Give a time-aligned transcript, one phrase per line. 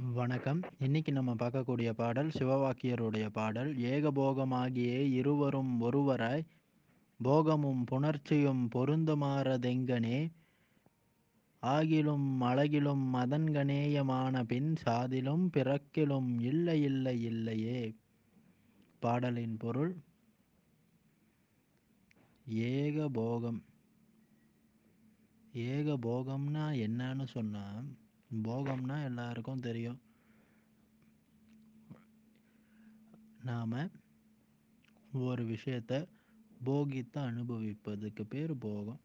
[0.00, 0.60] வணக்கம்.
[0.78, 6.46] இன்னைக்கு நம்ம பார்க்கக்கூடிய பாடல் சிவவாக்கியருடைய பாடல் ஏகபோகமாகிய இருவரும் ஒருவராய்
[7.22, 10.32] போகமும் புணர்ச்சியும் பொருந்துமாறதெங்கனே?
[11.62, 17.96] ஆகிலும் அழகிலும் மதன்கணேயமான பின் சாதிலும் பிறக்கிலும் இல்லை இல்லை இல்லையே?
[18.98, 19.96] பாடலின் பொருள்
[22.44, 23.62] ஏகபோகம்.
[25.54, 27.98] ஏகபோகம்னா என்னன்னு சொன்னால்
[28.30, 29.98] போகம்னா எல்லாருக்கும் தெரியும்.
[33.40, 33.76] நாம்
[35.12, 36.06] ஒரு விஷயத்தை
[36.64, 39.00] போகித்து அனுபவிப்பதுக்கு பேர் போகம்.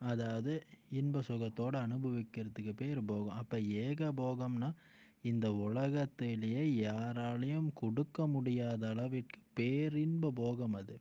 [0.00, 0.52] அதாவது
[0.90, 3.36] இன்ப சுகத்தோடு அனுபவிக்கிறதுக்கு பேர் போகம்.
[3.36, 4.74] அப்போ ஏக போகம்னா
[5.22, 10.96] இந்த உலகத்திலேயே யாராலையும் கொடுக்க முடியாத அளவிற்கு பேரின்ப போகம் அது.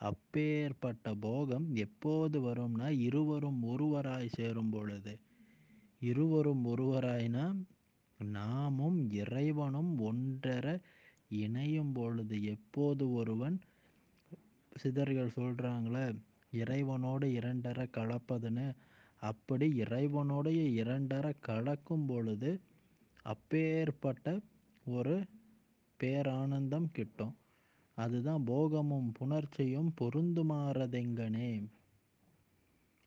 [0.00, 5.14] அப்பேற்பட்ட போகம் எப்போது வரும்னா இருவரும் ஒருவராய் சேரும் பொழுது.
[6.04, 7.44] இருவரும் ஒருவராயினா
[8.18, 10.66] நாமும் இறைவனும் ஒன்றர
[11.28, 13.56] இணையும் பொழுது எப்போது ஒருவன்?
[14.74, 16.06] சிதறிகள் சொல்கிறாங்களே
[16.52, 18.66] இறைவனோடு இரண்டர கலப்பதுன்னு.
[19.20, 22.50] அப்படி இறைவனோடைய இரண்டர கலக்கும் பொழுது
[23.22, 24.40] அப்பேற்பட்ட
[24.86, 25.14] ஒரு
[26.00, 27.34] பேரானந்தம் கிட்டும்.
[27.98, 31.50] அதுதான் போகமும் புணர்ச்சியும் பொருந்துமாறதெங்கனே.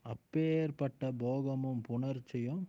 [0.05, 2.63] அப்பேற்பட்ட போகமும் புணர்ச்சியும்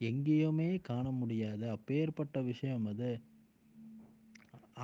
[0.00, 1.70] எங்கேயுமே காண முடியாது.
[1.70, 3.20] அப்பேற்பட்ட விஷயம் அது.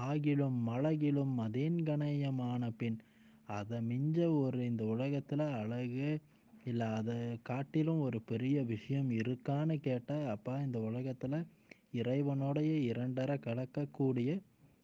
[0.09, 2.99] ஆகிலும் அழகிலும் அதேன்கணயமான பின்
[3.47, 6.19] அதை மிஞ்ச ஒரு இந்த உலகத்தில் அழகு
[6.65, 11.47] இல்லை அதை காட்டிலும் ஒரு பெரிய விஷயம் இருக்கான்னு கேட்டால் அப்பா இந்த உலகத்தில்
[11.95, 14.41] இறைவனோடைய இரண்டரை கலக்கக்கூடிய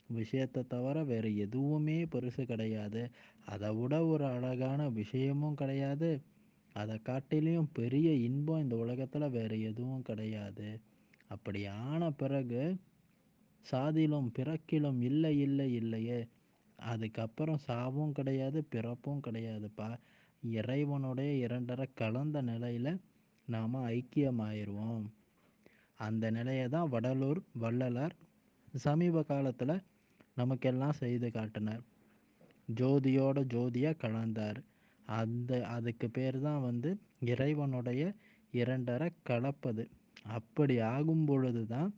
[0.09, 3.11] விஷயத்தை தவிர வேறு எதுவுமே பெருசு கிடையாது.
[3.47, 6.21] அதை விட ஒரு அழகான விஷயமும் கிடையாது.
[6.81, 10.69] அதை காட்டிலையும் பெரிய இன்பம் இந்த உலகத்தில் வேறு எதுவும் கிடையாது.
[11.27, 12.63] அப்படி ஆன பிறகு
[13.67, 16.21] சாதிலும் பிறக்கிலும் இல்லை இல்லை இல்லையே.
[16.79, 19.89] அதுக்கப்புறம் சாவும் கிடையாது பிறப்பும் கிடையாதுப்பா.
[20.43, 22.93] இறைவனுடைய இரண்டரை கலந்த நிலையில்
[23.49, 25.07] நாம் ஐக்கியமாயிடுவோம்
[25.99, 28.15] அந்த நிலையை தான் வடலூர் வள்ளலார்
[28.77, 29.83] சமீப காலத்தில்
[30.35, 31.83] நமக்கெல்லாம் செய்து காட்டினார்.
[32.75, 34.61] ஜோதியோட ஜோதியாக கலந்தார்.
[35.09, 36.91] அந்த அதுக்கு பேர் தான் வந்து
[37.25, 38.03] இறைவனுடைய
[38.53, 39.85] இரண்டரை கலப்பது.
[40.37, 41.91] அப்படி ஆகும் பொழுது தான்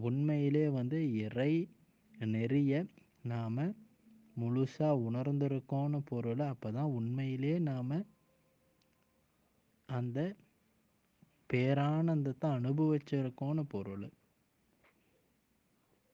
[0.00, 1.52] உண்மையிலே வந்து இறை
[2.32, 2.74] நெறிய
[3.22, 3.62] நாம்
[4.40, 7.96] முழுசாக உணர்ந்திருக்கோன்னு பொருள் அப்போ தான் உண்மையிலே நாம்
[9.88, 10.18] அந்த
[11.50, 14.06] பேரானந்தத்தை அனுபவிச்சிருக்கோன்னு பொருள்.